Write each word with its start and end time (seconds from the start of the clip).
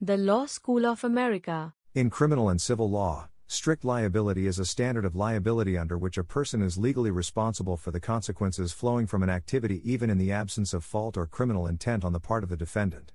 The 0.00 0.16
Law 0.16 0.46
School 0.46 0.86
of 0.86 1.02
America. 1.02 1.74
In 1.92 2.08
criminal 2.08 2.48
and 2.50 2.60
civil 2.60 2.88
law, 2.88 3.30
strict 3.48 3.84
liability 3.84 4.46
is 4.46 4.60
a 4.60 4.64
standard 4.64 5.04
of 5.04 5.16
liability 5.16 5.76
under 5.76 5.98
which 5.98 6.16
a 6.16 6.22
person 6.22 6.62
is 6.62 6.78
legally 6.78 7.10
responsible 7.10 7.76
for 7.76 7.90
the 7.90 7.98
consequences 7.98 8.70
flowing 8.70 9.08
from 9.08 9.24
an 9.24 9.28
activity 9.28 9.82
even 9.82 10.08
in 10.08 10.16
the 10.16 10.30
absence 10.30 10.72
of 10.72 10.84
fault 10.84 11.16
or 11.16 11.26
criminal 11.26 11.66
intent 11.66 12.04
on 12.04 12.12
the 12.12 12.20
part 12.20 12.44
of 12.44 12.48
the 12.48 12.56
defendant. 12.56 13.10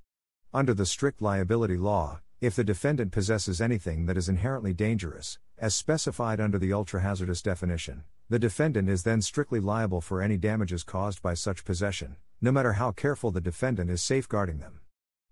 Under 0.54 0.74
the 0.74 0.86
strict 0.86 1.22
liability 1.22 1.78
law, 1.78 2.20
if 2.42 2.54
the 2.54 2.66
defendant 2.66 3.14
possesses 3.14 3.62
anything 3.62 4.06
that 4.08 4.18
is 4.18 4.28
inherently 4.28 4.74
dangerous, 4.74 5.40
as 5.58 5.74
specified 5.74 6.42
under 6.42 6.60
the 6.60 6.74
ultra 6.74 7.00
hazardous 7.00 7.42
definition, 7.42 8.04
the 8.28 8.40
defendant 8.40 8.90
is 8.90 9.04
then 9.04 9.22
strictly 9.22 9.62
liable 9.62 10.02
for 10.02 10.22
any 10.22 10.36
damages 10.36 10.84
caused 10.84 11.22
by 11.22 11.34
such 11.34 11.64
possession, 11.64 12.18
no 12.42 12.52
matter 12.52 12.74
how 12.74 12.92
careful 12.92 13.32
the 13.32 13.40
defendant 13.40 13.90
is 13.90 14.02
safeguarding 14.02 14.60
them. 14.60 14.82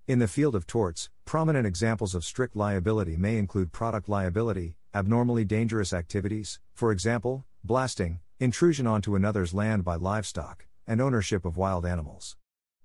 In 0.08 0.18
the 0.18 0.28
field 0.28 0.56
of 0.56 0.66
torts, 0.66 1.10
prominent 1.26 1.68
examples 1.68 2.16
of 2.16 2.26
strict 2.26 2.56
liability 2.56 3.16
may 3.16 3.38
include 3.38 3.72
product 3.72 4.10
liability, 4.10 4.76
abnormally 4.96 5.46
dangerous 5.46 5.94
activities, 5.94 6.60
for 6.74 6.92
example, 6.92 7.46
blasting, 7.64 8.20
intrusion 8.40 8.88
onto 8.88 9.16
another's 9.16 9.54
land 9.54 9.84
by 9.84 9.96
livestock, 9.96 10.66
and 10.88 11.00
ownership 11.00 11.46
of 11.46 11.56
wild 11.56 11.86
animals. 11.86 12.36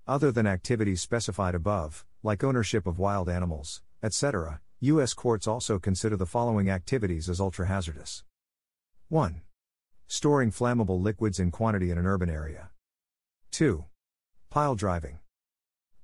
Other 0.05 0.31
than 0.31 0.45
activities 0.45 1.01
specified 1.01 1.55
above, 1.55 2.05
like 2.21 2.43
ownership 2.43 2.85
of 2.85 2.99
wild 2.99 3.29
animals, 3.29 3.81
etc., 4.03 4.61
U.S. 4.81 5.15
courts 5.15 5.47
also 5.47 5.79
consider 5.79 6.17
the 6.17 6.27
following 6.27 6.69
activities 6.69 7.27
as 7.29 7.39
ultra 7.39 7.65
hazardous 7.65 8.23
1. 9.09 9.41
Storing 10.07 10.51
flammable 10.51 11.01
liquids 11.01 11.39
in 11.39 11.49
quantity 11.49 11.89
in 11.89 11.97
an 11.97 12.05
urban 12.05 12.29
area. 12.29 12.69
2. 13.51 13.85
Pile 14.51 14.75
driving. 14.75 15.17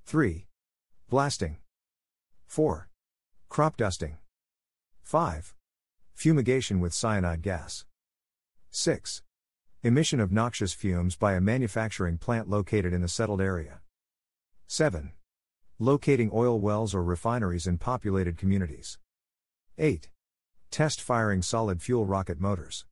3. 0.06 0.48
Blasting. 1.14 1.58
4. 2.48 2.88
Crop 3.48 3.76
dusting. 3.76 4.16
5. 5.04 5.54
Fumigation 6.12 6.80
with 6.80 6.92
cyanide 6.92 7.40
gas. 7.40 7.84
6. 8.70 9.22
Emission 9.84 10.18
of 10.18 10.32
noxious 10.32 10.72
fumes 10.72 11.14
by 11.14 11.34
a 11.34 11.40
manufacturing 11.40 12.18
plant 12.18 12.50
located 12.50 12.92
in 12.92 13.04
a 13.04 13.06
settled 13.06 13.40
area. 13.40 13.80
7. 14.66 15.12
Locating 15.78 16.32
oil 16.34 16.58
wells 16.58 16.96
or 16.96 17.04
refineries 17.04 17.68
in 17.68 17.78
populated 17.78 18.36
communities. 18.36 18.98
8. 19.78 20.08
Test 20.72 21.00
firing 21.00 21.42
solid 21.42 21.80
fuel 21.80 22.06
rocket 22.06 22.40
motors. 22.40 22.86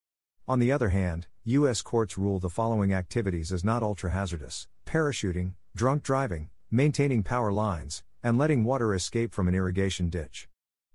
On 0.46 0.60
the 0.60 0.70
other 0.70 0.90
hand, 0.90 1.26
U.S. 1.42 1.82
courts 1.82 2.16
rule 2.16 2.38
the 2.38 2.48
following 2.48 2.94
activities 2.94 3.50
as 3.50 3.64
not 3.64 3.82
ultra 3.82 4.12
hazardous 4.12 4.68
parachuting, 4.86 5.54
drunk 5.74 6.04
driving, 6.04 6.50
maintaining 6.70 7.24
power 7.24 7.50
lines, 7.50 8.04
and 8.22 8.38
letting 8.38 8.64
water 8.64 8.94
escape 8.94 9.32
from 9.32 9.48
an 9.48 9.54
irrigation 9.54 10.08
ditch. 10.08 10.48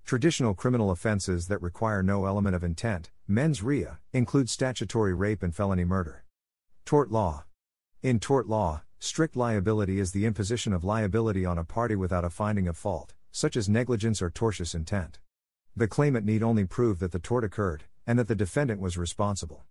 Traditional 0.06 0.54
criminal 0.54 0.92
offenses 0.92 1.48
that 1.48 1.62
require 1.62 2.02
no 2.02 2.26
element 2.26 2.56
of 2.56 2.64
intent, 2.64 3.12
mens 3.28 3.62
rea, 3.62 3.98
include 4.14 4.50
statutory 4.50 5.14
rape 5.14 5.44
and 5.44 5.54
felony 5.54 5.84
murder. 5.84 6.24
Tort 6.86 7.12
law. 7.12 7.44
In 8.02 8.20
tort 8.20 8.48
law, 8.48 8.84
strict 9.00 9.36
liability 9.36 10.00
is 10.00 10.14
the 10.14 10.26
imposition 10.26 10.72
of 10.72 10.86
liability 10.86 11.46
on 11.46 11.58
a 11.58 11.66
party 11.66 11.96
without 11.96 12.24
a 12.24 12.30
finding 12.30 12.68
of 12.68 12.78
fault, 12.78 13.14
such 13.32 13.58
as 13.58 13.68
negligence 13.68 14.22
or 14.22 14.30
tortious 14.30 14.74
intent. 14.74 15.20
The 15.76 15.88
claimant 15.88 16.26
need 16.26 16.42
only 16.42 16.64
prove 16.64 17.00
that 17.00 17.12
the 17.12 17.20
tort 17.20 17.44
occurred, 17.44 17.84
and 18.08 18.18
that 18.18 18.30
the 18.30 18.36
defendant 18.36 18.80
was 18.80 18.98
responsible. 18.98 19.66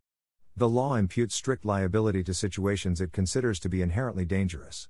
The 0.54 0.68
law 0.68 0.96
imputes 0.96 1.34
strict 1.34 1.64
liability 1.64 2.22
to 2.24 2.34
situations 2.34 3.00
it 3.00 3.12
considers 3.12 3.58
to 3.60 3.68
be 3.68 3.82
inherently 3.82 4.24
dangerous. 4.24 4.88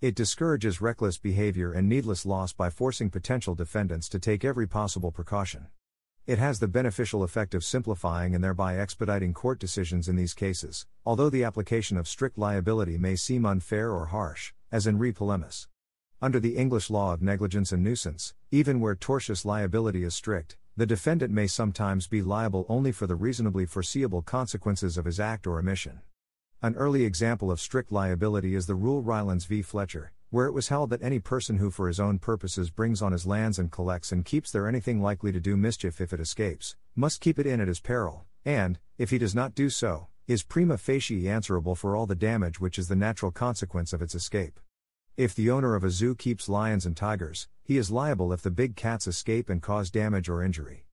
It 0.00 0.14
discourages 0.14 0.80
reckless 0.80 1.18
behavior 1.18 1.72
and 1.72 1.88
needless 1.88 2.24
loss 2.24 2.52
by 2.52 2.70
forcing 2.70 3.10
potential 3.10 3.56
defendants 3.56 4.08
to 4.10 4.20
take 4.20 4.44
every 4.44 4.68
possible 4.68 5.10
precaution. 5.10 5.66
It 6.24 6.38
has 6.38 6.60
the 6.60 6.68
beneficial 6.68 7.24
effect 7.24 7.52
of 7.52 7.64
simplifying 7.64 8.32
and 8.32 8.44
thereby 8.44 8.78
expediting 8.78 9.34
court 9.34 9.58
decisions 9.58 10.08
in 10.08 10.14
these 10.14 10.34
cases, 10.34 10.86
although 11.04 11.28
the 11.28 11.42
application 11.42 11.96
of 11.96 12.06
strict 12.06 12.38
liability 12.38 12.96
may 12.96 13.16
seem 13.16 13.44
unfair 13.44 13.90
or 13.90 14.06
harsh, 14.06 14.52
as 14.70 14.86
in 14.86 14.98
re 14.98 15.12
polemis. 15.12 15.66
Under 16.22 16.38
the 16.38 16.56
English 16.56 16.90
law 16.90 17.12
of 17.12 17.20
negligence 17.20 17.72
and 17.72 17.82
nuisance, 17.82 18.34
even 18.52 18.78
where 18.78 18.94
tortious 18.94 19.44
liability 19.44 20.04
is 20.04 20.14
strict, 20.14 20.56
the 20.76 20.86
defendant 20.86 21.32
may 21.32 21.48
sometimes 21.48 22.06
be 22.06 22.22
liable 22.22 22.66
only 22.68 22.92
for 22.92 23.08
the 23.08 23.16
reasonably 23.16 23.66
foreseeable 23.66 24.22
consequences 24.22 24.96
of 24.96 25.06
his 25.06 25.18
act 25.18 25.44
or 25.44 25.58
omission. 25.58 26.02
An 26.60 26.74
early 26.74 27.04
example 27.04 27.52
of 27.52 27.60
strict 27.60 27.92
liability 27.92 28.56
is 28.56 28.66
the 28.66 28.74
rule 28.74 29.00
Rylands 29.00 29.46
v. 29.46 29.62
Fletcher, 29.62 30.10
where 30.30 30.46
it 30.46 30.52
was 30.52 30.66
held 30.66 30.90
that 30.90 31.04
any 31.04 31.20
person 31.20 31.58
who 31.58 31.70
for 31.70 31.86
his 31.86 32.00
own 32.00 32.18
purposes 32.18 32.68
brings 32.68 33.00
on 33.00 33.12
his 33.12 33.28
lands 33.28 33.60
and 33.60 33.70
collects 33.70 34.10
and 34.10 34.24
keeps 34.24 34.50
there 34.50 34.66
anything 34.66 35.00
likely 35.00 35.30
to 35.30 35.38
do 35.38 35.56
mischief 35.56 36.00
if 36.00 36.12
it 36.12 36.18
escapes, 36.18 36.74
must 36.96 37.20
keep 37.20 37.38
it 37.38 37.46
in 37.46 37.60
at 37.60 37.68
his 37.68 37.78
peril, 37.78 38.24
and, 38.44 38.80
if 38.98 39.10
he 39.10 39.18
does 39.18 39.36
not 39.36 39.54
do 39.54 39.70
so, 39.70 40.08
is 40.26 40.42
prima 40.42 40.76
facie 40.76 41.28
answerable 41.28 41.76
for 41.76 41.94
all 41.94 42.06
the 42.06 42.16
damage 42.16 42.58
which 42.58 42.76
is 42.76 42.88
the 42.88 42.96
natural 42.96 43.30
consequence 43.30 43.92
of 43.92 44.02
its 44.02 44.16
escape. 44.16 44.58
If 45.16 45.36
the 45.36 45.52
owner 45.52 45.76
of 45.76 45.84
a 45.84 45.90
zoo 45.90 46.16
keeps 46.16 46.48
lions 46.48 46.84
and 46.84 46.96
tigers, 46.96 47.46
he 47.62 47.76
is 47.76 47.92
liable 47.92 48.32
if 48.32 48.42
the 48.42 48.50
big 48.50 48.74
cats 48.74 49.06
escape 49.06 49.48
and 49.48 49.62
cause 49.62 49.92
damage 49.92 50.28
or 50.28 50.42
injury. 50.42 50.86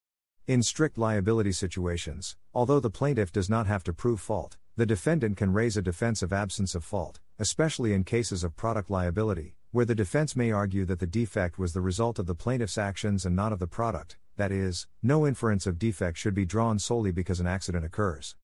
In 0.45 0.61
strict 0.61 0.95
liability 0.95 1.53
situations, 1.53 2.37
although 2.53 2.79
the 2.79 2.91
plaintiff 2.91 3.31
does 3.31 3.49
not 3.49 3.65
have 3.65 3.83
to 3.85 3.93
prove 3.93 4.21
fault, 4.21 4.57
the 4.77 4.85
defendant 4.85 5.37
can 5.37 5.53
raise 5.53 5.77
a 5.77 5.81
defense 5.81 6.21
of 6.21 6.33
absence 6.33 6.75
of 6.75 6.83
fault, 6.83 7.21
especially 7.39 7.93
in 7.93 8.03
cases 8.03 8.43
of 8.43 8.57
product 8.57 8.89
liability, 8.89 9.55
where 9.71 9.85
the 9.85 9.95
defense 9.95 10.35
may 10.35 10.51
argue 10.51 10.83
that 10.83 10.99
the 10.99 11.07
defect 11.07 11.57
was 11.57 11.71
the 11.71 11.79
result 11.79 12.19
of 12.19 12.25
the 12.25 12.35
plaintiff's 12.35 12.77
actions 12.77 13.25
and 13.25 13.37
not 13.37 13.53
of 13.53 13.59
the 13.59 13.67
product, 13.67 14.17
that 14.35 14.51
is, 14.51 14.85
no 15.01 15.25
inference 15.25 15.65
of 15.65 15.79
defect 15.79 16.17
should 16.17 16.33
be 16.33 16.45
drawn 16.45 16.77
solely 16.77 17.11
because 17.11 17.39
an 17.39 17.47
accident 17.47 17.85
occurs. 17.85 18.35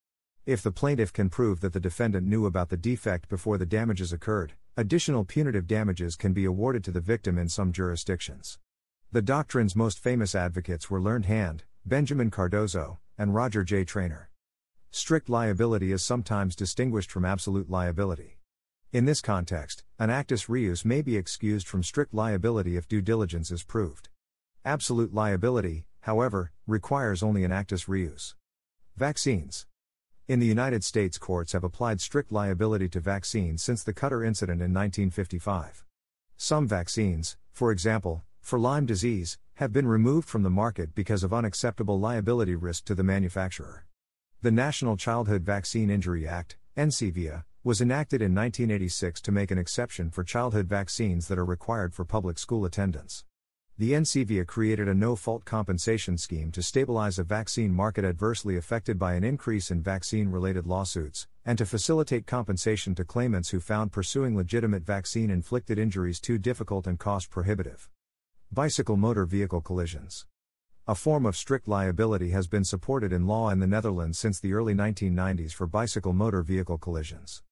If 0.45 0.63
the 0.63 0.71
plaintiff 0.71 1.11
can 1.11 1.29
prove 1.29 1.59
that 1.59 1.73
the 1.73 1.81
defendant 1.81 2.25
knew 2.25 2.45
about 2.45 2.69
the 2.69 2.77
defect 2.77 3.27
before 3.27 3.57
the 3.57 3.65
damages 3.65 4.13
occurred, 4.13 4.53
additional 4.77 5.25
punitive 5.25 5.67
damages 5.67 6.15
can 6.15 6.31
be 6.31 6.45
awarded 6.45 6.85
to 6.85 6.91
the 6.91 7.01
victim 7.01 7.37
in 7.37 7.49
some 7.49 7.73
jurisdictions. 7.73 8.57
The 9.11 9.21
doctrine's 9.21 9.75
most 9.75 9.99
famous 9.99 10.33
advocates 10.33 10.89
were 10.89 11.01
Learned 11.01 11.25
Hand, 11.25 11.65
Benjamin 11.85 12.31
Cardozo, 12.31 12.99
and 13.17 13.35
Roger 13.35 13.65
J. 13.65 13.83
Traynor. 13.83 14.30
Strict 14.93 15.29
liability 15.29 15.93
is 15.93 16.03
sometimes 16.03 16.53
distinguished 16.53 17.09
from 17.09 17.23
absolute 17.23 17.69
liability. 17.69 18.39
In 18.91 19.05
this 19.05 19.21
context, 19.21 19.85
an 19.97 20.09
actus 20.09 20.49
reus 20.49 20.83
may 20.83 21.01
be 21.01 21.15
excused 21.15 21.65
from 21.65 21.81
strict 21.81 22.13
liability 22.13 22.75
if 22.75 22.89
due 22.89 23.01
diligence 23.01 23.51
is 23.51 23.63
proved. 23.63 24.09
Absolute 24.65 25.13
liability, 25.13 25.85
however, 26.01 26.51
requires 26.67 27.23
only 27.23 27.45
an 27.45 27.53
actus 27.53 27.87
reus. 27.87 28.35
Vaccines. 28.97 29.65
In 30.27 30.39
the 30.39 30.45
United 30.45 30.83
States, 30.83 31.17
courts 31.17 31.53
have 31.53 31.63
applied 31.63 32.01
strict 32.01 32.29
liability 32.29 32.89
to 32.89 32.99
vaccines 32.99 33.63
since 33.63 33.83
the 33.83 33.93
Cutter 33.93 34.25
incident 34.25 34.59
in 34.59 34.73
1955. 34.73 35.85
Some 36.35 36.67
vaccines, 36.67 37.37
for 37.53 37.71
example, 37.71 38.23
for 38.41 38.59
Lyme 38.59 38.85
disease, 38.85 39.37
have 39.53 39.71
been 39.71 39.87
removed 39.87 40.27
from 40.27 40.43
the 40.43 40.49
market 40.49 40.93
because 40.93 41.23
of 41.23 41.31
unacceptable 41.33 41.97
liability 41.97 42.55
risk 42.55 42.83
to 42.85 42.95
the 42.95 43.03
manufacturer. 43.03 43.85
The 44.43 44.49
National 44.49 44.97
Childhood 44.97 45.43
Vaccine 45.43 45.91
Injury 45.91 46.27
Act, 46.27 46.57
NCVIA, 46.75 47.43
was 47.63 47.79
enacted 47.79 48.23
in 48.23 48.33
1986 48.33 49.21
to 49.21 49.31
make 49.31 49.51
an 49.51 49.59
exception 49.59 50.09
for 50.09 50.23
childhood 50.23 50.65
vaccines 50.65 51.27
that 51.27 51.37
are 51.37 51.45
required 51.45 51.93
for 51.93 52.05
public 52.05 52.39
school 52.39 52.65
attendance. 52.65 53.23
The 53.77 53.91
NCVIA 53.91 54.47
created 54.47 54.87
a 54.87 54.95
no 54.95 55.15
fault 55.15 55.45
compensation 55.45 56.17
scheme 56.17 56.51
to 56.53 56.63
stabilize 56.63 57.19
a 57.19 57.23
vaccine 57.23 57.71
market 57.71 58.03
adversely 58.03 58.57
affected 58.57 58.97
by 58.97 59.13
an 59.13 59.23
increase 59.23 59.69
in 59.69 59.83
vaccine 59.83 60.29
related 60.29 60.65
lawsuits, 60.65 61.27
and 61.45 61.55
to 61.59 61.65
facilitate 61.67 62.25
compensation 62.25 62.95
to 62.95 63.05
claimants 63.05 63.49
who 63.49 63.59
found 63.59 63.91
pursuing 63.91 64.35
legitimate 64.35 64.81
vaccine 64.81 65.29
inflicted 65.29 65.77
injuries 65.77 66.19
too 66.19 66.39
difficult 66.39 66.87
and 66.87 66.97
cost 66.97 67.29
prohibitive. 67.29 67.91
Bicycle 68.51 68.97
motor 68.97 69.27
vehicle 69.27 69.61
collisions. 69.61 70.25
A 70.87 70.95
form 70.95 71.27
of 71.27 71.37
strict 71.37 71.67
liability 71.67 72.31
has 72.31 72.47
been 72.47 72.63
supported 72.63 73.13
in 73.13 73.27
law 73.27 73.51
in 73.51 73.59
the 73.59 73.67
Netherlands 73.67 74.17
since 74.17 74.39
the 74.39 74.53
early 74.53 74.73
1990s 74.73 75.53
for 75.53 75.67
bicycle 75.67 76.11
motor 76.11 76.41
vehicle 76.41 76.79
collisions. 76.79 77.43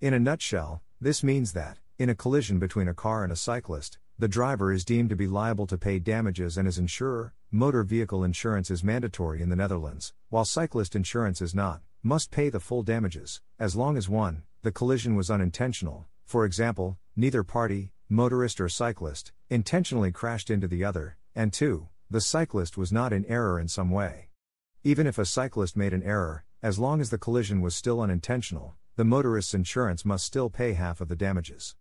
In 0.00 0.14
a 0.14 0.20
nutshell, 0.20 0.82
this 1.00 1.24
means 1.24 1.52
that, 1.52 1.78
in 1.98 2.08
a 2.08 2.14
collision 2.14 2.60
between 2.60 2.86
a 2.86 2.94
car 2.94 3.24
and 3.24 3.32
a 3.32 3.36
cyclist, 3.36 3.98
the 4.20 4.28
driver 4.28 4.72
is 4.72 4.84
deemed 4.84 5.10
to 5.10 5.16
be 5.16 5.26
liable 5.26 5.66
to 5.66 5.76
pay 5.76 5.98
damages 5.98 6.56
and 6.56 6.66
his 6.66 6.78
insurer, 6.78 7.34
motor 7.50 7.82
vehicle 7.82 8.22
insurance 8.22 8.70
is 8.70 8.84
mandatory 8.84 9.42
in 9.42 9.48
the 9.48 9.56
Netherlands, 9.56 10.14
while 10.28 10.44
cyclist 10.44 10.94
insurance 10.94 11.42
is 11.42 11.56
not, 11.56 11.80
must 12.04 12.30
pay 12.30 12.50
the 12.50 12.60
full 12.60 12.84
damages, 12.84 13.40
as 13.58 13.74
long 13.74 13.96
as 13.96 14.08
1. 14.08 14.44
The 14.62 14.70
collision 14.70 15.16
was 15.16 15.28
unintentional, 15.28 16.06
for 16.24 16.44
example, 16.44 16.98
neither 17.16 17.42
party, 17.42 17.90
motorist 18.08 18.60
or 18.60 18.68
cyclist, 18.68 19.32
intentionally 19.50 20.12
crashed 20.12 20.50
into 20.50 20.68
the 20.68 20.84
other, 20.84 21.16
and 21.34 21.52
2 21.52 21.88
the 22.08 22.20
cyclist 22.20 22.76
was 22.76 22.92
not 22.92 23.12
in 23.12 23.24
error 23.24 23.58
in 23.58 23.66
some 23.66 23.90
way. 23.90 24.28
Even 24.84 25.08
if 25.08 25.18
a 25.18 25.24
cyclist 25.24 25.76
made 25.76 25.92
an 25.92 26.04
error, 26.04 26.44
as 26.62 26.78
long 26.78 27.00
as 27.00 27.10
the 27.10 27.18
collision 27.18 27.60
was 27.60 27.74
still 27.74 28.00
unintentional, 28.00 28.76
the 28.94 29.04
motorist's 29.04 29.54
insurance 29.54 30.04
must 30.04 30.24
still 30.24 30.48
pay 30.48 30.74
half 30.74 31.00
of 31.00 31.08
the 31.08 31.16
damages. 31.16 31.74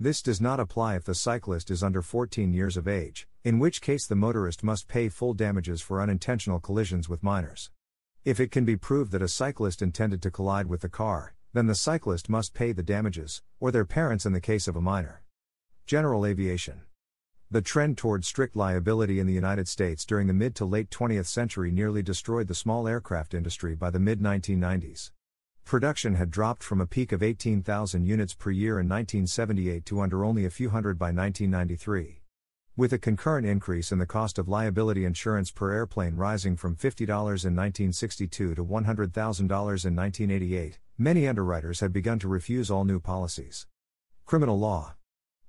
This 0.00 0.22
does 0.22 0.40
not 0.40 0.60
apply 0.60 0.96
if 0.96 1.04
the 1.04 1.14
cyclist 1.14 1.70
is 1.70 1.82
under 1.82 2.00
14 2.00 2.54
years 2.54 2.78
of 2.78 2.88
age, 2.88 3.28
in 3.44 3.58
which 3.58 3.82
case 3.82 4.06
the 4.06 4.16
motorist 4.16 4.64
must 4.64 4.88
pay 4.88 5.10
full 5.10 5.34
damages 5.34 5.82
for 5.82 6.00
unintentional 6.00 6.58
collisions 6.58 7.08
with 7.08 7.22
minors. 7.22 7.70
If 8.24 8.40
it 8.40 8.50
can 8.50 8.64
be 8.64 8.76
proved 8.76 9.12
that 9.12 9.22
a 9.22 9.28
cyclist 9.28 9.82
intended 9.82 10.22
to 10.22 10.30
collide 10.30 10.66
with 10.66 10.80
the 10.80 10.88
car, 10.88 11.34
then 11.52 11.66
the 11.66 11.74
cyclist 11.74 12.28
must 12.30 12.54
pay 12.54 12.72
the 12.72 12.82
damages, 12.82 13.42
or 13.60 13.70
their 13.70 13.84
parents 13.84 14.24
in 14.24 14.32
the 14.32 14.40
case 14.40 14.66
of 14.66 14.76
a 14.76 14.80
minor. 14.80 15.22
General 15.86 16.26
Aviation 16.26 16.82
The 17.48 17.62
trend 17.62 17.96
toward 17.96 18.24
strict 18.24 18.56
liability 18.56 19.20
in 19.20 19.28
the 19.28 19.32
United 19.32 19.68
States 19.68 20.04
during 20.04 20.26
the 20.26 20.34
mid 20.34 20.56
to 20.56 20.64
late 20.64 20.90
20th 20.90 21.26
century 21.26 21.70
nearly 21.70 22.02
destroyed 22.02 22.48
the 22.48 22.56
small 22.56 22.88
aircraft 22.88 23.34
industry 23.34 23.76
by 23.76 23.90
the 23.90 24.00
mid 24.00 24.20
1990s. 24.20 25.12
Production 25.64 26.16
had 26.16 26.32
dropped 26.32 26.64
from 26.64 26.80
a 26.80 26.86
peak 26.86 27.12
of 27.12 27.22
18,000 27.22 28.04
units 28.04 28.34
per 28.34 28.50
year 28.50 28.80
in 28.80 28.88
1978 28.88 29.84
to 29.86 30.00
under 30.00 30.24
only 30.24 30.44
a 30.44 30.50
few 30.50 30.70
hundred 30.70 30.98
by 30.98 31.12
1993. 31.12 32.20
With 32.76 32.92
a 32.92 32.98
concurrent 32.98 33.46
increase 33.46 33.92
in 33.92 34.00
the 34.00 34.06
cost 34.06 34.38
of 34.38 34.48
liability 34.48 35.04
insurance 35.04 35.52
per 35.52 35.72
airplane 35.72 36.16
rising 36.16 36.56
from 36.56 36.74
$50 36.74 37.06
in 37.06 37.54
1962 37.54 38.56
to 38.56 38.64
$100,000 38.64 39.40
in 39.40 39.46
1988, 39.46 40.80
many 40.98 41.28
underwriters 41.28 41.78
had 41.78 41.92
begun 41.92 42.18
to 42.18 42.26
refuse 42.26 42.72
all 42.72 42.84
new 42.84 42.98
policies. 42.98 43.68
Criminal 44.24 44.58
law. 44.58 44.95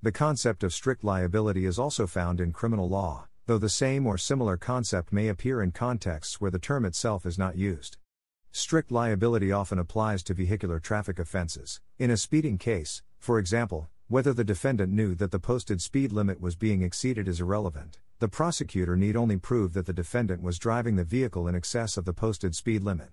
The 0.03 0.11
concept 0.11 0.63
of 0.63 0.75
strict 0.75 1.03
liability 1.03 1.65
is 1.65 1.79
also 1.79 2.05
found 2.05 2.39
in 2.39 2.51
criminal 2.51 2.87
law, 2.87 3.27
though 3.47 3.57
the 3.57 3.67
same 3.67 4.05
or 4.05 4.15
similar 4.15 4.55
concept 4.55 5.11
may 5.11 5.27
appear 5.27 5.59
in 5.59 5.71
contexts 5.71 6.39
where 6.39 6.51
the 6.51 6.59
term 6.59 6.85
itself 6.85 7.25
is 7.25 7.39
not 7.39 7.57
used. 7.57 7.97
Strict 8.51 8.91
liability 8.91 9.51
often 9.51 9.79
applies 9.79 10.21
to 10.21 10.35
vehicular 10.35 10.79
traffic 10.79 11.17
offenses. 11.17 11.81
In 11.97 12.11
a 12.11 12.17
speeding 12.17 12.59
case, 12.59 13.01
for 13.17 13.39
example, 13.39 13.89
whether 14.07 14.33
the 14.33 14.43
defendant 14.43 14.93
knew 14.93 15.15
that 15.15 15.31
the 15.31 15.39
posted 15.39 15.81
speed 15.81 16.11
limit 16.11 16.39
was 16.39 16.55
being 16.55 16.83
exceeded 16.83 17.27
is 17.27 17.41
irrelevant. 17.41 17.97
The 18.19 18.27
prosecutor 18.27 18.95
need 18.95 19.15
only 19.15 19.37
prove 19.37 19.73
that 19.73 19.87
the 19.87 19.93
defendant 19.93 20.43
was 20.43 20.59
driving 20.59 20.95
the 20.95 21.03
vehicle 21.05 21.47
in 21.47 21.55
excess 21.55 21.97
of 21.97 22.05
the 22.05 22.13
posted 22.13 22.55
speed 22.55 22.83
limit. 22.83 23.09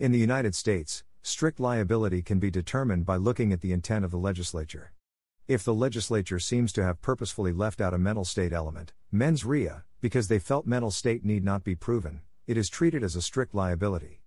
In 0.00 0.10
the 0.10 0.18
United 0.18 0.56
States, 0.56 1.04
strict 1.22 1.60
liability 1.60 2.20
can 2.20 2.40
be 2.40 2.50
determined 2.50 3.06
by 3.06 3.14
looking 3.14 3.52
at 3.52 3.60
the 3.60 3.72
intent 3.72 4.04
of 4.04 4.10
the 4.10 4.18
legislature. 4.18 4.92
If 5.48 5.62
the 5.62 5.74
legislature 5.74 6.40
seems 6.40 6.72
to 6.72 6.82
have 6.82 7.00
purposefully 7.00 7.52
left 7.52 7.80
out 7.80 7.94
a 7.94 7.98
mental 7.98 8.24
state 8.24 8.52
element, 8.52 8.92
mens 9.12 9.44
rea, 9.44 9.82
because 10.00 10.26
they 10.26 10.40
felt 10.40 10.66
mental 10.66 10.90
state 10.90 11.24
need 11.24 11.44
not 11.44 11.62
be 11.62 11.76
proven, 11.76 12.22
it 12.48 12.56
is 12.56 12.68
treated 12.68 13.04
as 13.04 13.14
a 13.14 13.22
strict 13.22 13.54
liability. 13.54 14.22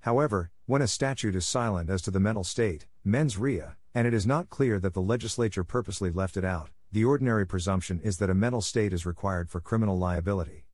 However, 0.00 0.50
when 0.64 0.80
a 0.80 0.88
statute 0.88 1.36
is 1.36 1.44
silent 1.44 1.90
as 1.90 2.00
to 2.02 2.10
the 2.10 2.20
mental 2.20 2.42
state, 2.42 2.86
mens 3.04 3.36
rea, 3.36 3.76
and 3.94 4.06
it 4.06 4.14
is 4.14 4.26
not 4.26 4.48
clear 4.48 4.78
that 4.78 4.94
the 4.94 5.02
legislature 5.02 5.62
purposely 5.62 6.10
left 6.10 6.38
it 6.38 6.44
out, 6.44 6.70
the 6.90 7.04
ordinary 7.04 7.46
presumption 7.46 8.00
is 8.02 8.16
that 8.16 8.30
a 8.30 8.34
mental 8.34 8.62
state 8.62 8.94
is 8.94 9.04
required 9.04 9.50
for 9.50 9.60
criminal 9.60 9.98
liability. 9.98 10.64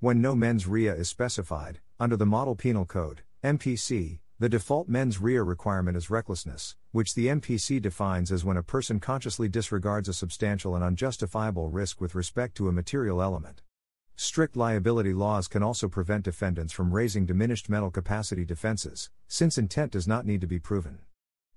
When 0.00 0.22
no 0.22 0.34
mens 0.34 0.66
rea 0.66 0.88
is 0.88 1.10
specified, 1.10 1.80
under 2.00 2.16
the 2.16 2.24
Model 2.24 2.56
Penal 2.56 2.86
Code, 2.86 3.20
MPC, 3.44 4.20
the 4.38 4.48
default 4.48 4.88
mens 4.88 5.20
rea 5.20 5.38
requirement 5.38 5.96
is 5.96 6.10
recklessness, 6.10 6.76
which 6.90 7.14
the 7.14 7.26
MPC 7.26 7.80
defines 7.80 8.32
as 8.32 8.44
when 8.44 8.56
a 8.56 8.62
person 8.62 8.98
consciously 8.98 9.48
disregards 9.48 10.08
a 10.08 10.12
substantial 10.12 10.74
and 10.74 10.82
unjustifiable 10.82 11.68
risk 11.68 12.00
with 12.00 12.14
respect 12.14 12.56
to 12.56 12.68
a 12.68 12.72
material 12.72 13.22
element. 13.22 13.62
Strict 14.16 14.56
liability 14.56 15.12
laws 15.12 15.48
can 15.48 15.62
also 15.62 15.88
prevent 15.88 16.24
defendants 16.24 16.72
from 16.72 16.92
raising 16.92 17.24
diminished 17.24 17.68
mental 17.68 17.90
capacity 17.90 18.44
defenses, 18.44 19.10
since 19.28 19.58
intent 19.58 19.92
does 19.92 20.06
not 20.06 20.26
need 20.26 20.40
to 20.40 20.46
be 20.46 20.58
proven. 20.58 20.98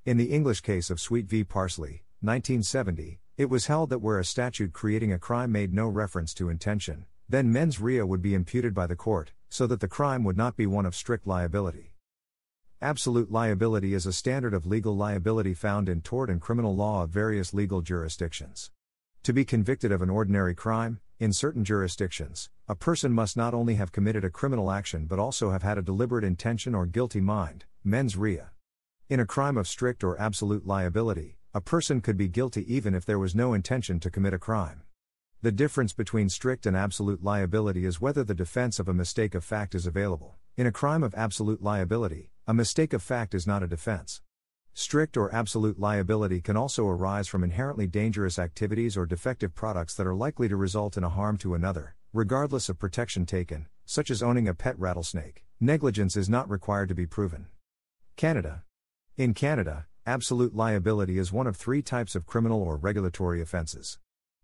In 0.05 0.17
the 0.17 0.31
English 0.31 0.61
case 0.61 0.89
of 0.89 0.99
Sweet 0.99 1.25
v. 1.25 1.43
Parsley, 1.43 2.03
1970, 2.21 3.19
it 3.37 3.49
was 3.49 3.65
held 3.65 3.89
that 3.89 3.99
where 3.99 4.19
a 4.19 4.25
statute 4.25 4.71
creating 4.71 5.11
a 5.11 5.19
crime 5.19 5.51
made 5.51 5.73
no 5.73 5.87
reference 5.87 6.33
to 6.35 6.49
intention, 6.49 7.05
then 7.27 7.51
mens 7.51 7.81
rea 7.81 8.03
would 8.03 8.21
be 8.21 8.35
imputed 8.35 8.73
by 8.73 8.85
the 8.85 8.95
court, 8.95 9.31
so 9.49 9.65
that 9.65 9.79
the 9.79 9.87
crime 9.87 10.23
would 10.23 10.37
not 10.37 10.55
be 10.55 10.67
one 10.67 10.85
of 10.85 10.95
strict 10.95 11.25
liability. 11.25 11.94
Absolute 12.81 13.31
liability 13.31 13.93
is 13.93 14.05
a 14.05 14.11
standard 14.11 14.53
of 14.53 14.65
legal 14.65 14.97
liability 14.97 15.53
found 15.53 15.87
in 15.87 16.01
tort 16.01 16.29
and 16.29 16.41
criminal 16.41 16.75
law 16.75 17.03
of 17.03 17.09
various 17.09 17.53
legal 17.53 17.81
jurisdictions. 17.81 18.69
To 19.23 19.31
be 19.31 19.45
convicted 19.45 19.93
of 19.93 20.01
an 20.01 20.09
ordinary 20.09 20.53
crime, 20.53 20.99
in 21.17 21.31
certain 21.31 21.63
jurisdictions, 21.63 22.49
a 22.67 22.75
person 22.75 23.13
must 23.13 23.37
not 23.37 23.53
only 23.53 23.75
have 23.75 23.93
committed 23.93 24.25
a 24.25 24.29
criminal 24.29 24.69
action 24.69 25.05
but 25.05 25.19
also 25.19 25.51
have 25.51 25.63
had 25.63 25.77
a 25.77 25.81
deliberate 25.81 26.25
intention 26.25 26.75
or 26.75 26.85
guilty 26.85 27.21
mind, 27.21 27.63
mens 27.81 28.17
rea. 28.17 28.43
In 29.07 29.21
a 29.21 29.25
crime 29.25 29.55
of 29.55 29.69
strict 29.69 30.03
or 30.03 30.19
absolute 30.19 30.67
liability, 30.67 31.37
a 31.53 31.61
person 31.61 32.01
could 32.01 32.17
be 32.17 32.27
guilty 32.27 32.71
even 32.71 32.93
if 32.93 33.05
there 33.05 33.19
was 33.19 33.33
no 33.33 33.53
intention 33.53 34.01
to 34.01 34.11
commit 34.11 34.33
a 34.33 34.39
crime. 34.39 34.81
The 35.45 35.51
difference 35.51 35.93
between 35.93 36.29
strict 36.29 36.65
and 36.65 36.75
absolute 36.75 37.23
liability 37.23 37.85
is 37.85 38.01
whether 38.01 38.23
the 38.23 38.33
defense 38.33 38.79
of 38.79 38.87
a 38.87 38.95
mistake 38.95 39.35
of 39.35 39.43
fact 39.43 39.75
is 39.75 39.85
available. 39.85 40.37
In 40.57 40.65
a 40.65 40.71
crime 40.71 41.03
of 41.03 41.13
absolute 41.13 41.61
liability, 41.61 42.31
a 42.47 42.53
mistake 42.55 42.93
of 42.93 43.03
fact 43.03 43.35
is 43.35 43.45
not 43.45 43.61
a 43.61 43.67
defense. 43.67 44.23
Strict 44.73 45.15
or 45.15 45.31
absolute 45.31 45.79
liability 45.79 46.41
can 46.41 46.57
also 46.57 46.87
arise 46.87 47.27
from 47.27 47.43
inherently 47.43 47.85
dangerous 47.85 48.39
activities 48.39 48.97
or 48.97 49.05
defective 49.05 49.53
products 49.53 49.93
that 49.93 50.07
are 50.07 50.15
likely 50.15 50.47
to 50.47 50.55
result 50.55 50.97
in 50.97 51.03
a 51.03 51.09
harm 51.09 51.37
to 51.37 51.53
another, 51.53 51.95
regardless 52.11 52.67
of 52.67 52.79
protection 52.79 53.27
taken, 53.27 53.67
such 53.85 54.09
as 54.09 54.23
owning 54.23 54.47
a 54.47 54.55
pet 54.55 54.73
rattlesnake. 54.79 55.43
Negligence 55.59 56.17
is 56.17 56.27
not 56.27 56.49
required 56.49 56.89
to 56.89 56.95
be 56.95 57.05
proven. 57.05 57.45
Canada. 58.15 58.63
In 59.15 59.35
Canada, 59.35 59.85
absolute 60.07 60.55
liability 60.55 61.19
is 61.19 61.31
one 61.31 61.45
of 61.45 61.55
three 61.55 61.83
types 61.83 62.15
of 62.15 62.25
criminal 62.25 62.63
or 62.63 62.77
regulatory 62.77 63.43
offences. 63.43 63.99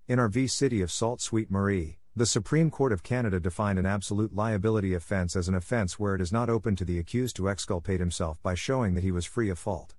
In 0.07 0.17
R 0.17 0.27
v 0.27 0.47
City 0.47 0.81
of 0.81 0.91
Sault 0.91 1.21
Ste. 1.21 1.49
Marie, 1.49 1.99
the 2.15 2.25
Supreme 2.25 2.71
Court 2.71 2.91
of 2.91 3.03
Canada 3.03 3.39
defined 3.39 3.77
an 3.77 3.85
absolute 3.85 4.35
liability 4.35 4.95
offence 4.95 5.35
as 5.35 5.47
an 5.47 5.53
offence 5.53 5.99
where 5.99 6.15
it 6.15 6.21
is 6.21 6.31
not 6.31 6.49
open 6.49 6.75
to 6.77 6.83
the 6.83 6.97
accused 6.97 7.35
to 7.35 7.47
exculpate 7.47 7.99
himself 7.99 8.41
by 8.41 8.55
showing 8.55 8.95
that 8.95 9.03
he 9.03 9.11
was 9.11 9.27
free 9.27 9.49
of 9.49 9.59
fault. 9.59 9.93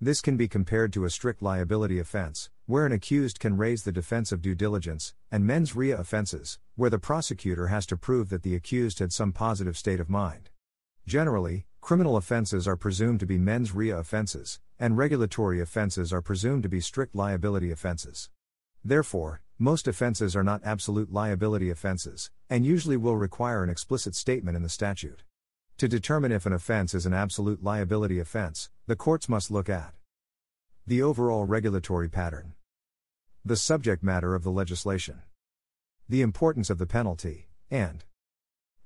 This 0.00 0.22
can 0.22 0.38
be 0.38 0.48
compared 0.48 0.90
to 0.94 1.04
a 1.04 1.10
strict 1.10 1.42
liability 1.42 1.98
offense, 1.98 2.48
where 2.64 2.86
an 2.86 2.92
accused 2.92 3.38
can 3.40 3.58
raise 3.58 3.84
the 3.84 3.92
defense 3.92 4.32
of 4.32 4.40
due 4.40 4.54
diligence, 4.54 5.14
and 5.30 5.46
mens 5.46 5.76
rea 5.76 5.92
offenses, 5.92 6.58
where 6.74 6.90
the 6.90 6.98
prosecutor 6.98 7.66
has 7.66 7.84
to 7.86 7.96
prove 7.96 8.30
that 8.30 8.42
the 8.42 8.56
accused 8.56 9.00
had 9.00 9.12
some 9.12 9.32
positive 9.32 9.76
state 9.76 10.00
of 10.00 10.08
mind. 10.08 10.48
Generally, 11.06 11.66
criminal 11.82 12.16
offenses 12.16 12.66
are 12.66 12.76
presumed 12.76 13.20
to 13.20 13.26
be 13.26 13.36
mens 13.36 13.74
rea 13.74 13.90
offenses, 13.90 14.60
and 14.78 14.96
regulatory 14.96 15.60
offenses 15.60 16.10
are 16.10 16.22
presumed 16.22 16.62
to 16.62 16.70
be 16.70 16.80
strict 16.80 17.14
liability 17.14 17.70
offenses. 17.70 18.30
Therefore, 18.84 19.40
most 19.58 19.86
offenses 19.86 20.34
are 20.34 20.42
not 20.42 20.60
absolute 20.64 21.12
liability 21.12 21.70
offenses, 21.70 22.30
and 22.50 22.66
usually 22.66 22.96
will 22.96 23.16
require 23.16 23.62
an 23.62 23.70
explicit 23.70 24.14
statement 24.14 24.56
in 24.56 24.62
the 24.62 24.68
statute. 24.68 25.22
To 25.78 25.88
determine 25.88 26.32
if 26.32 26.46
an 26.46 26.52
offense 26.52 26.94
is 26.94 27.06
an 27.06 27.14
absolute 27.14 27.62
liability 27.62 28.18
offense, 28.18 28.70
the 28.86 28.96
courts 28.96 29.28
must 29.28 29.50
look 29.50 29.68
at 29.68 29.94
the 30.86 31.00
overall 31.00 31.44
regulatory 31.44 32.08
pattern, 32.08 32.54
the 33.44 33.56
subject 33.56 34.02
matter 34.02 34.34
of 34.34 34.42
the 34.42 34.50
legislation, 34.50 35.22
the 36.08 36.22
importance 36.22 36.68
of 36.68 36.78
the 36.78 36.86
penalty, 36.86 37.48
and 37.70 38.04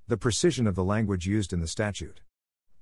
the 0.06 0.18
precision 0.18 0.66
of 0.66 0.74
the 0.74 0.84
language 0.84 1.26
used 1.26 1.52
in 1.54 1.60
the 1.60 1.66
statute. 1.66 2.20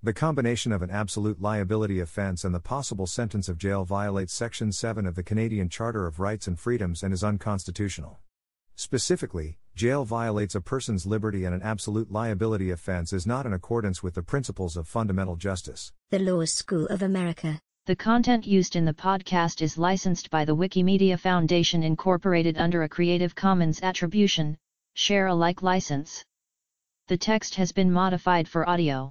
The 0.04 0.12
combination 0.12 0.70
of 0.70 0.82
an 0.82 0.90
absolute 0.90 1.40
liability 1.40 1.98
offense 1.98 2.44
and 2.44 2.54
the 2.54 2.60
possible 2.60 3.06
sentence 3.06 3.48
of 3.48 3.56
jail 3.56 3.86
violates 3.86 4.34
Section 4.34 4.70
7 4.70 5.06
of 5.06 5.14
the 5.14 5.22
Canadian 5.22 5.70
Charter 5.70 6.06
of 6.06 6.20
Rights 6.20 6.46
and 6.46 6.60
Freedoms 6.60 7.02
and 7.02 7.14
is 7.14 7.24
unconstitutional. 7.24 8.20
Specifically, 8.76 9.56
jail 9.74 10.04
violates 10.04 10.54
a 10.54 10.60
person's 10.60 11.06
liberty 11.06 11.46
and 11.46 11.54
an 11.54 11.62
absolute 11.62 12.12
liability 12.12 12.70
offense 12.70 13.14
is 13.14 13.26
not 13.26 13.46
in 13.46 13.54
accordance 13.54 14.02
with 14.02 14.12
the 14.12 14.22
principles 14.22 14.76
of 14.76 14.86
fundamental 14.86 15.36
justice. 15.36 15.90
The 16.10 16.18
Law 16.18 16.44
School 16.44 16.84
of 16.88 17.00
America. 17.00 17.58
The 17.86 17.96
content 17.96 18.46
used 18.46 18.76
in 18.76 18.84
the 18.84 18.92
podcast 18.92 19.62
is 19.62 19.78
licensed 19.78 20.28
by 20.28 20.44
the 20.44 20.54
Wikimedia 20.54 21.18
Foundation 21.18 21.82
Incorporated 21.82 22.58
under 22.58 22.82
a 22.82 22.90
Creative 22.90 23.34
Commons 23.34 23.80
Attribution, 23.82 24.58
Share 24.92 25.28
Alike 25.28 25.62
license. 25.62 26.22
The 27.08 27.16
text 27.16 27.54
has 27.54 27.72
been 27.72 27.90
modified 27.90 28.46
for 28.46 28.68
audio. 28.68 29.10